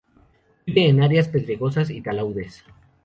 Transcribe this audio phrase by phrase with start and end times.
[0.65, 2.63] Vive en áreas pedregosas y taludes.